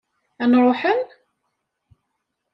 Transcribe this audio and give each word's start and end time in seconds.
Ad 0.43 0.47
n-ruḥen? 0.49 1.01